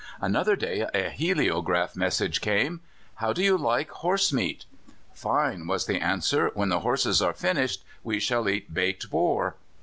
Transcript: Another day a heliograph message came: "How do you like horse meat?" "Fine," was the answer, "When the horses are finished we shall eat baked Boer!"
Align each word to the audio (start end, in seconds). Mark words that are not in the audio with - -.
Another 0.19 0.55
day 0.55 0.87
a 0.95 1.11
heliograph 1.11 1.95
message 1.95 2.41
came: 2.41 2.81
"How 3.17 3.33
do 3.33 3.43
you 3.43 3.55
like 3.55 3.91
horse 3.91 4.33
meat?" 4.33 4.65
"Fine," 5.13 5.67
was 5.67 5.85
the 5.85 5.99
answer, 6.01 6.49
"When 6.55 6.69
the 6.69 6.79
horses 6.79 7.21
are 7.21 7.33
finished 7.33 7.83
we 8.03 8.19
shall 8.19 8.49
eat 8.49 8.73
baked 8.73 9.11
Boer!" 9.11 9.57